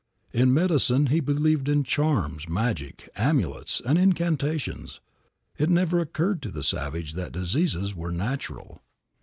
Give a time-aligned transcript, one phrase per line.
[0.33, 4.99] In medicine he believed in charms, magic, amulets, and incantations.
[5.59, 8.81] It never occurred to the savage that diseases were natural.